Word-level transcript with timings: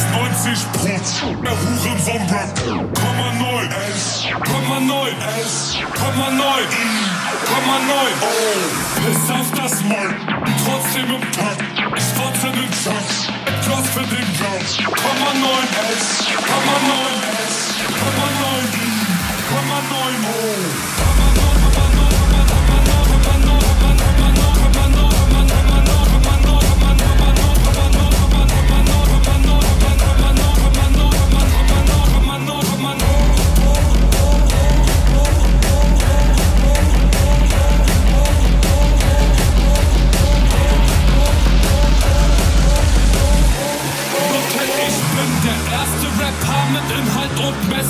96 0.00 0.72
Prozent 0.72 1.44
der 1.44 1.50
Huren 1.50 1.98
vom 1.98 2.22
Rap. 2.28 2.54
Komma 2.94 3.32
9, 3.38 3.68
S, 3.94 4.24
Komma 4.32 4.80
9, 4.80 5.14
S, 5.44 5.76
Komma 5.94 6.30
9, 6.30 6.40
I, 6.40 6.88
Komma 7.44 7.76
9, 7.78 8.12
O. 8.22 8.32
Piss 9.00 9.30
auf 9.30 9.50
das 9.56 9.84
Maul, 9.84 10.14
trotzdem 10.64 11.14
im 11.14 11.32
Takt. 11.32 11.62
Ich 11.96 12.08
fotze 12.16 12.48
den 12.52 12.72
Schatz, 12.72 13.28
etwas 13.46 13.88
für 13.90 14.06
den 14.08 14.28
Glanz. 14.38 14.78
Komma 14.84 15.32
9, 15.34 15.50
S, 15.92 16.24
Komma 16.48 16.76
9, 16.88 17.20
S, 17.44 17.56
Komma 18.00 18.26
9, 18.40 18.64
I, 18.72 18.88
Komma 19.50 19.78
9, 19.90 20.24
O. 20.24 20.48
Komma 20.96 21.26
9, 21.34 21.39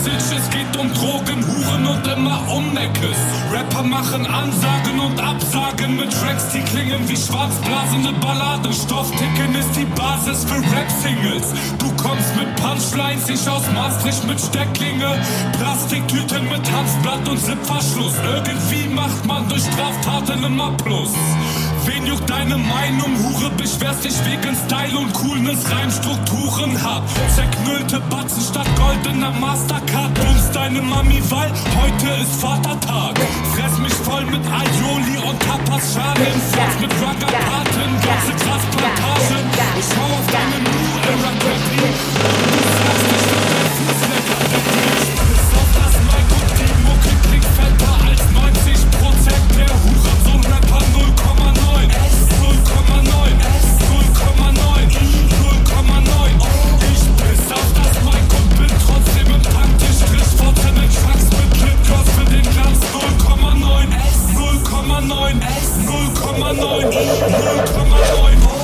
Message, 0.00 0.38
es 0.38 0.50
geht 0.50 0.76
um 0.78 0.92
Drogen, 0.94 1.44
Huren 1.46 1.86
und 1.86 2.06
immer 2.06 2.40
um 2.50 2.72
Neckes. 2.72 3.18
Rapper 3.52 3.82
machen 3.82 4.26
Ansagen 4.26 4.98
und 4.98 5.20
Absagen 5.20 5.96
mit 5.96 6.10
Tracks, 6.12 6.48
die 6.54 6.60
klingen 6.60 7.06
wie 7.08 7.16
schwarzblasende 7.16 8.12
Balladen. 8.14 8.72
Stoffticken 8.72 9.54
ist 9.54 9.76
die 9.76 9.84
Basis 9.84 10.44
für 10.44 10.56
Rap-Singles. 10.56 11.52
Du 11.78 11.90
kommst 12.02 12.34
mit 12.36 12.54
Punchlines, 12.56 13.28
ich 13.28 13.48
aus 13.48 13.70
Maastricht 13.74 14.26
mit 14.26 14.40
Stecklinge. 14.40 15.18
Plastiktüten 15.58 16.48
mit 16.48 16.64
Tanzblatt 16.66 17.28
und 17.28 17.38
Zipverschluss. 17.38 18.14
Irgendwie 18.24 18.88
macht 18.88 19.26
man 19.26 19.48
durch 19.48 19.62
Straftaten 19.64 20.42
immer 20.44 20.70
Plus. 20.78 21.12
Wen 21.86 22.06
juckt 22.06 22.28
deine 22.28 22.56
Meinung, 22.56 23.16
Hure? 23.22 23.50
Beschwerst 23.56 24.04
dich 24.04 24.14
wegen 24.24 24.54
Style 24.66 24.98
und 24.98 25.12
Coolness, 25.14 25.70
Reimstrukturen 25.70 26.82
hab. 26.82 27.02
Zerknüllte 27.34 28.00
Batzen 28.10 28.42
statt 28.42 28.68
goldener 28.76 29.30
Mastercard. 29.32 30.14
Bums 30.14 30.50
deine 30.52 30.82
Mami, 30.82 31.22
weil 31.30 31.50
heute 31.80 32.22
ist 32.22 32.40
Vatertag. 32.40 33.18
Fress 33.54 33.78
mich 33.78 33.94
voll 33.94 34.24
mit 34.26 34.44
Aioli 34.46 35.18
und 35.28 35.40
Tapas 35.40 35.94
Schalen. 35.94 36.40
Fans 36.52 36.80
mit 36.80 36.92
Rugger-Paten, 36.92 37.90
ganze 38.04 38.32
Kraftplantagen. 38.44 39.50
Ich 39.78 39.90
hau 39.96 40.10
auf 40.18 40.26
deine 40.30 40.58
New 40.62 40.92
Era-Rap-League. 41.00 42.00
Du 42.50 42.60
sagst, 42.80 43.06
ich 43.08 43.24
bin 43.86 44.00
lecker, 44.10 45.19
0,9, 65.38 65.44
0,9, 65.86 66.90
0,9. 66.90 68.59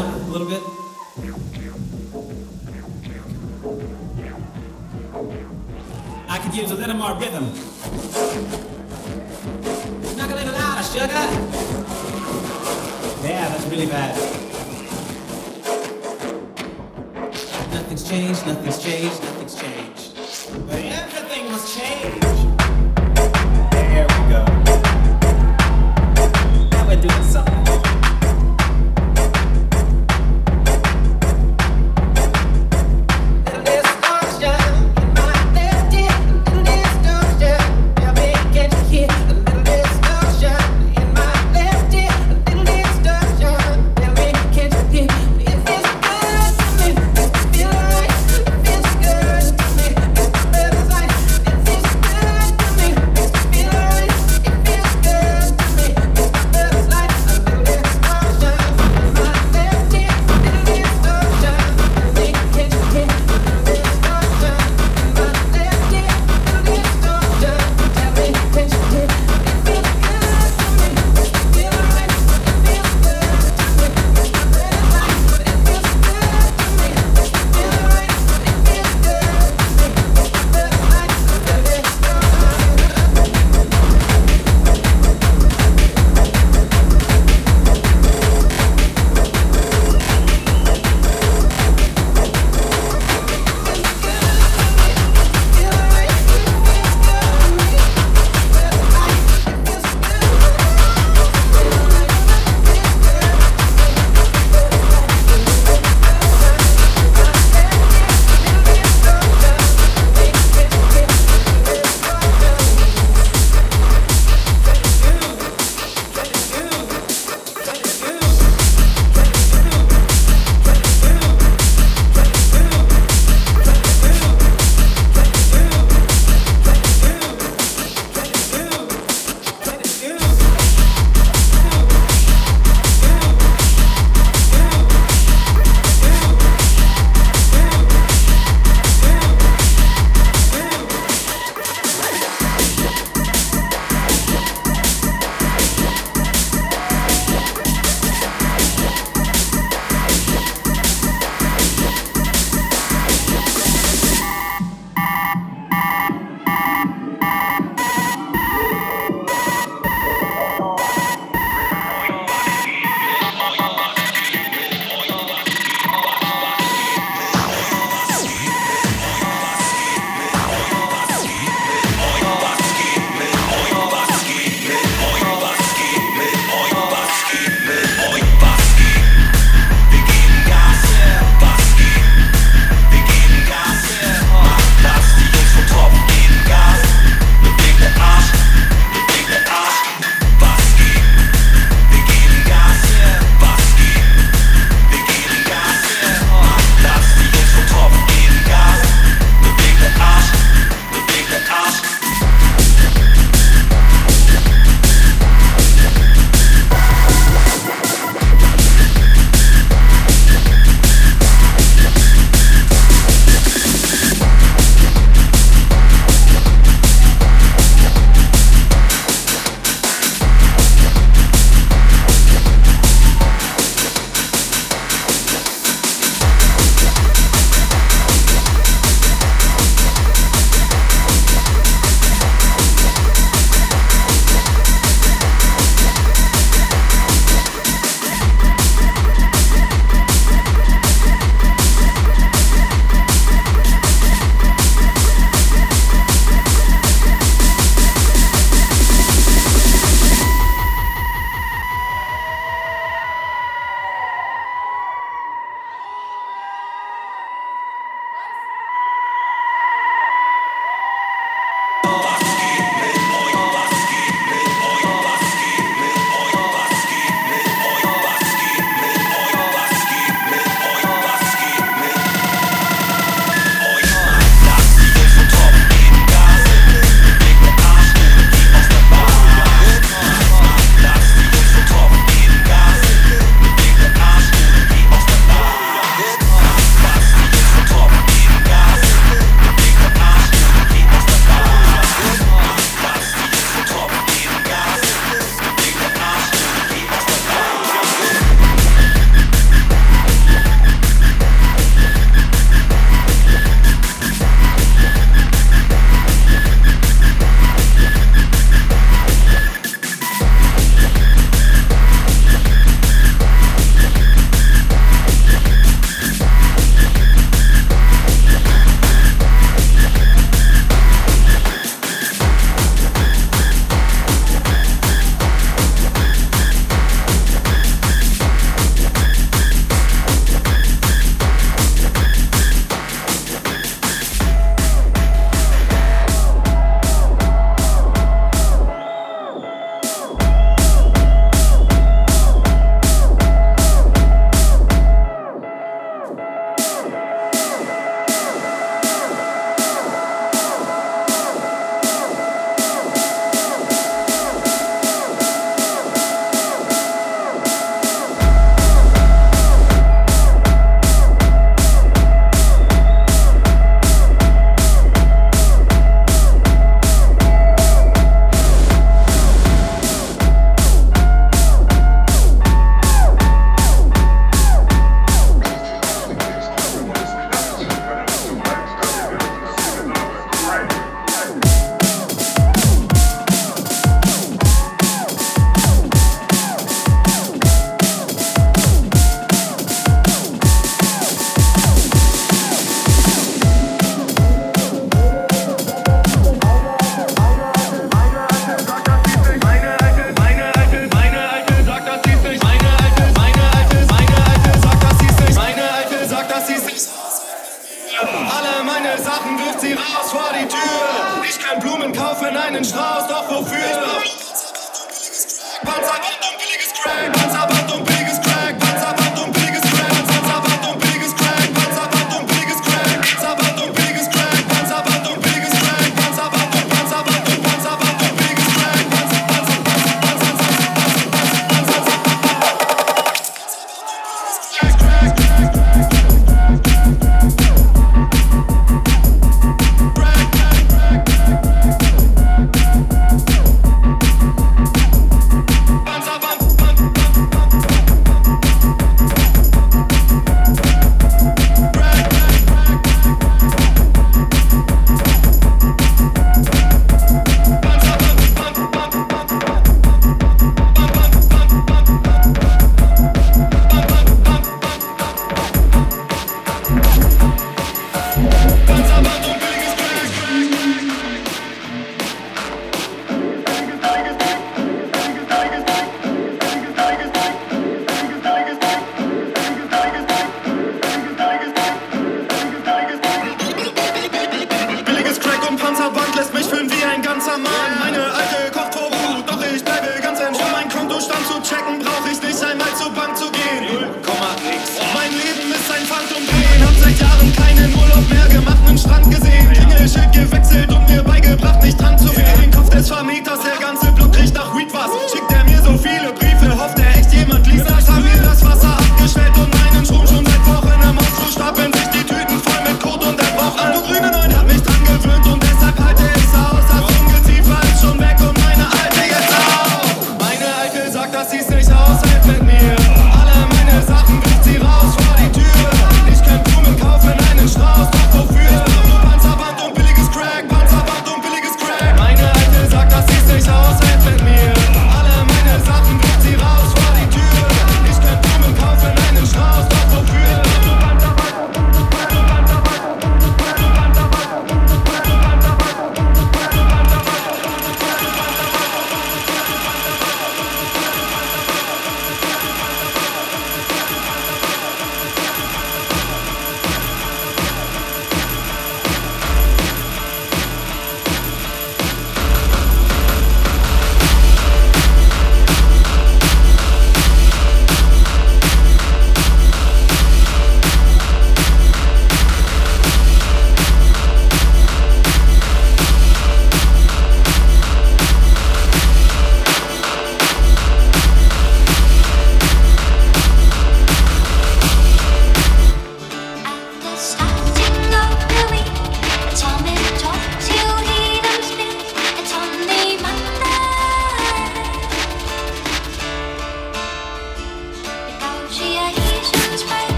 down 0.00 0.14
a 0.14 0.28
little 0.28 0.48
bit? 0.48 0.62
I 6.28 6.38
could 6.38 6.54
use 6.54 6.70
a 6.70 6.74
little 6.74 6.96
more 6.96 7.14
rhythm. 7.14 7.46
Knock 10.16 10.30
a 10.30 10.34
little 10.34 10.52
louder, 10.52 10.82
sugar. 10.82 11.24
Yeah, 13.26 13.48
that's 13.48 13.66
really 13.66 13.86
bad. 13.86 14.16
Nothing's 17.72 18.08
changed, 18.08 18.46
nothing's 18.46 18.82
changed. 18.82 19.39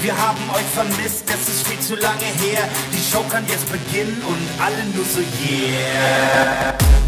Wir 0.00 0.16
haben 0.16 0.50
euch 0.50 0.66
vermisst, 0.74 1.24
das 1.26 1.48
ist 1.48 1.66
viel 1.66 1.80
zu 1.80 1.96
lange 1.96 2.24
her. 2.42 2.68
Die 2.92 3.10
Show 3.10 3.24
kann 3.30 3.44
jetzt 3.48 3.70
beginnen 3.70 4.22
und 4.26 4.62
alle 4.62 4.84
nur 4.94 5.04
so 5.04 5.20
yeah. 5.20 7.05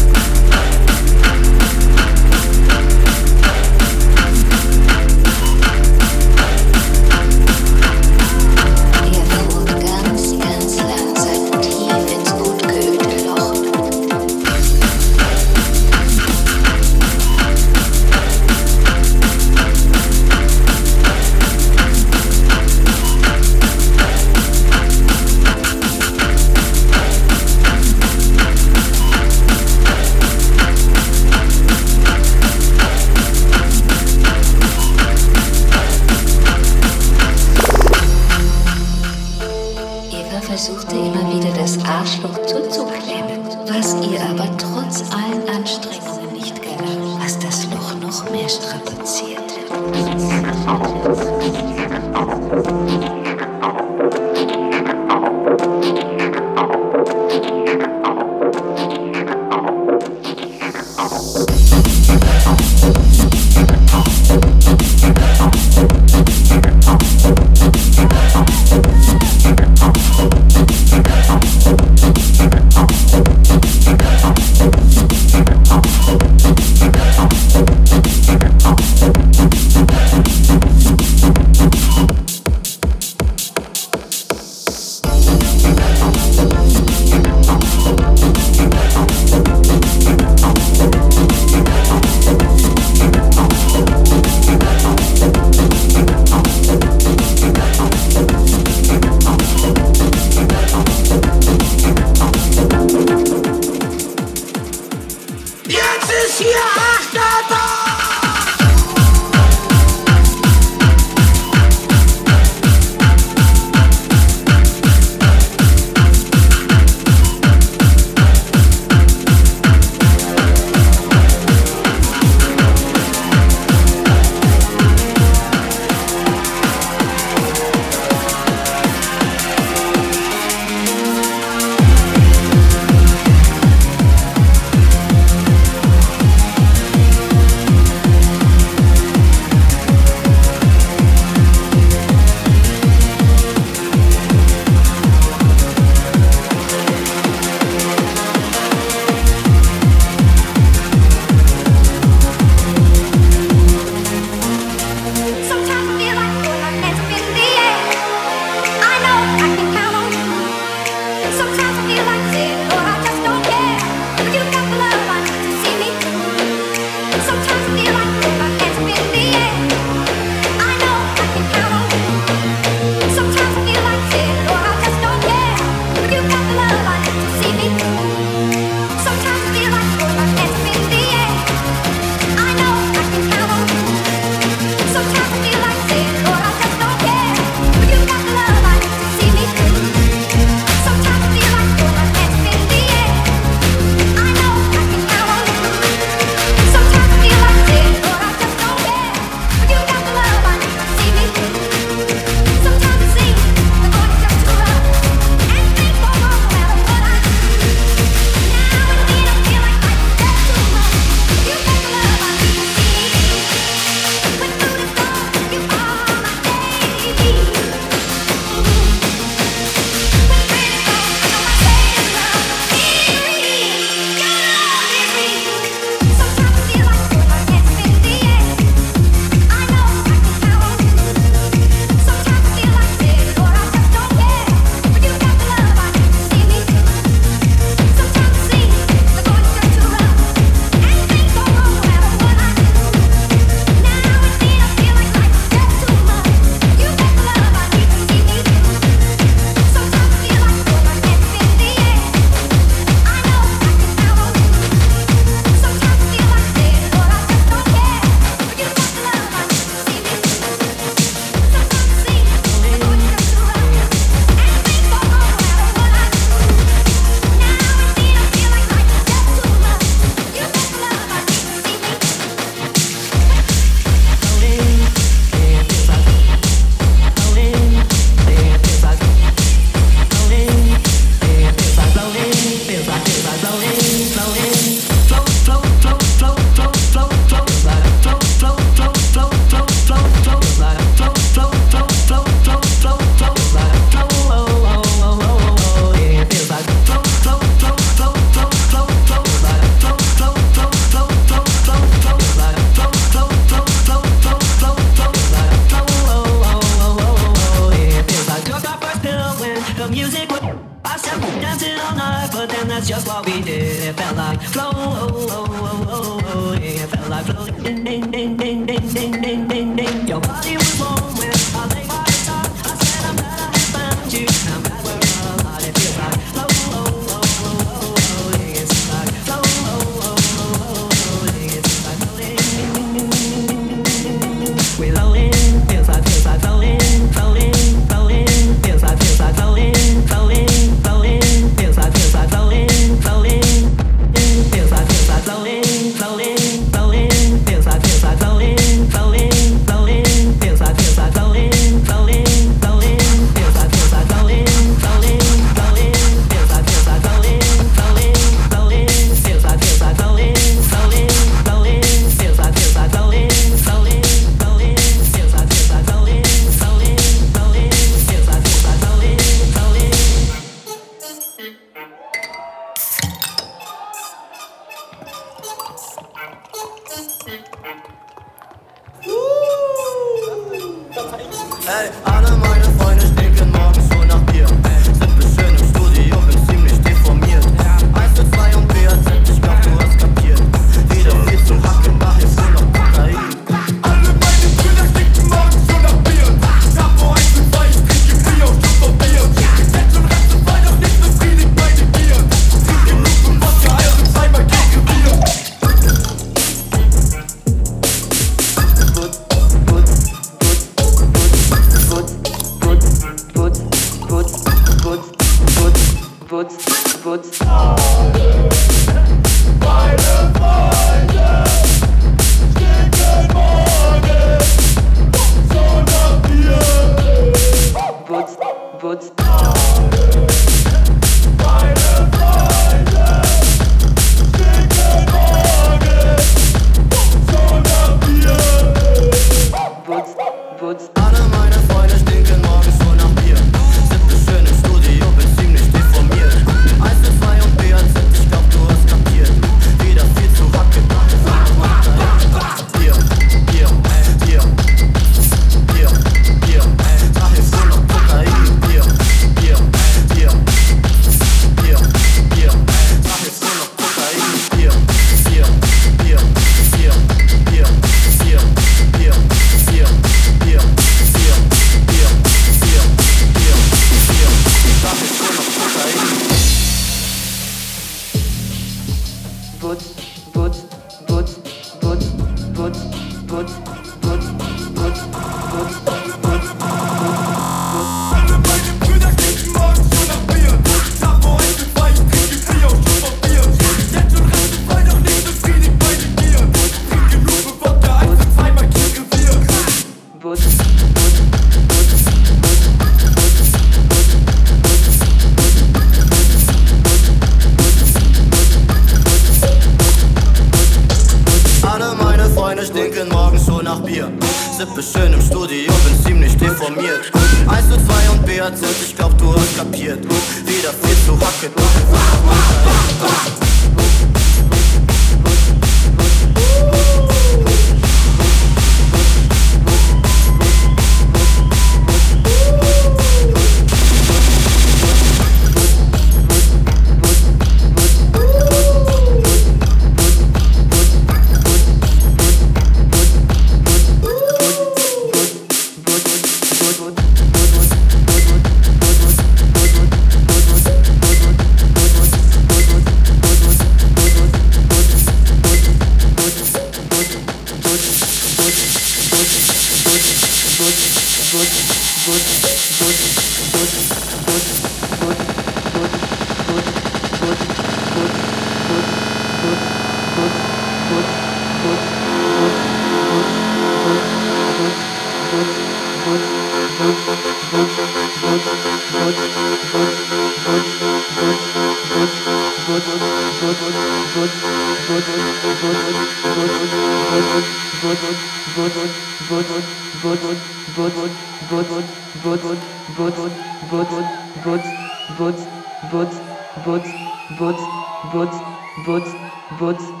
boots, 596.55 596.89
boots, 597.29 597.61
boots, 598.01 598.37
boots, 598.85 599.15
boots. 599.49 600.00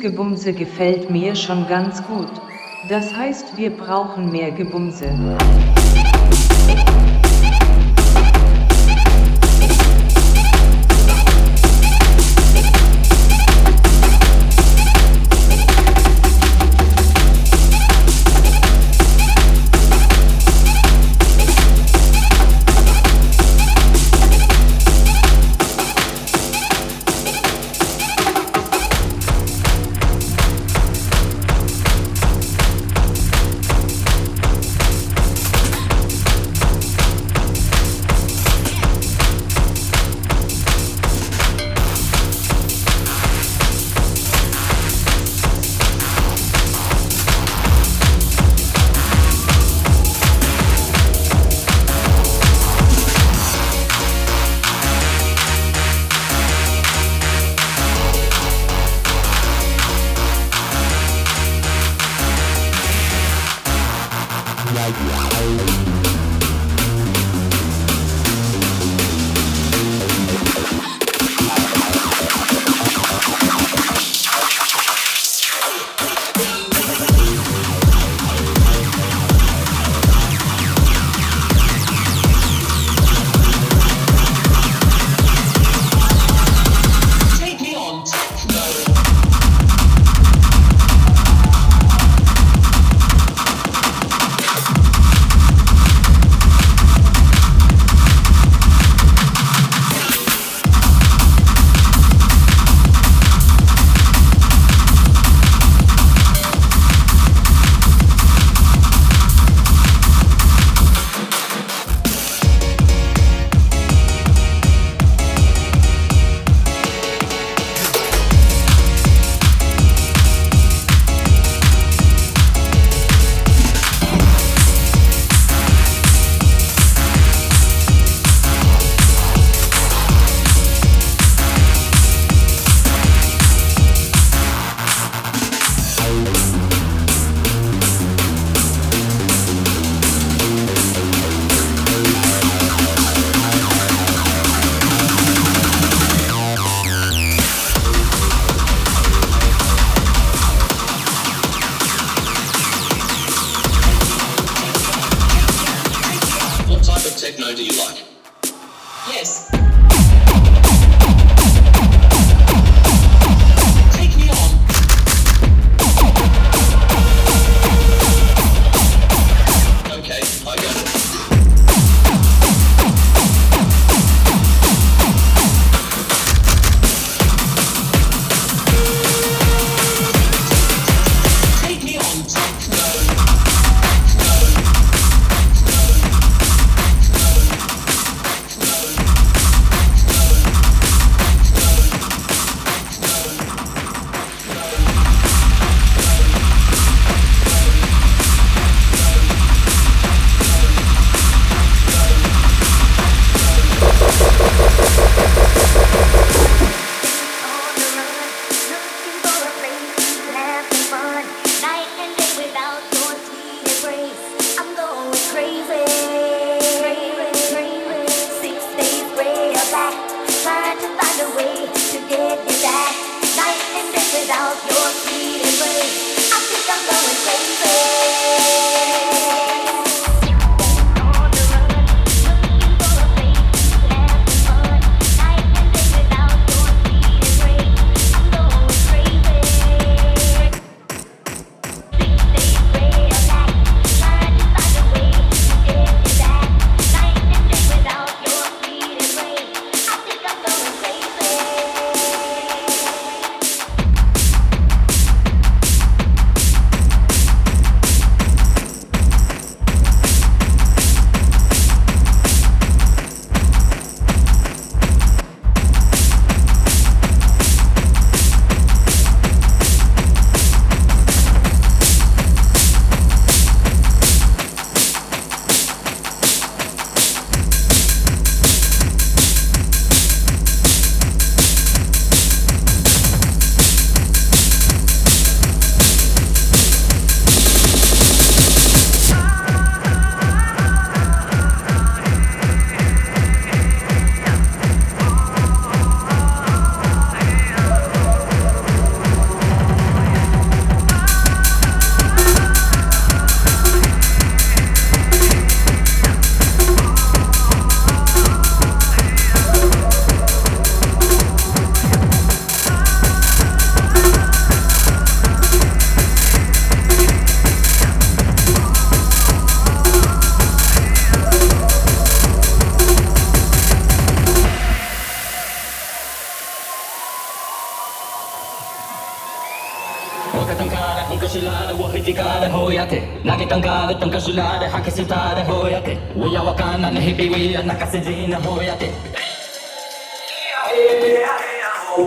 Gebumse 0.00 0.54
gefällt 0.54 1.10
mir 1.10 1.36
schon 1.36 1.68
ganz 1.68 2.02
gut. 2.06 2.30
Das 2.88 3.14
heißt, 3.14 3.56
wir 3.58 3.70
brauchen 3.70 4.32
mehr 4.32 4.50
Gebumse. 4.50 5.14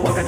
Voy 0.02 0.18
a 0.18 0.24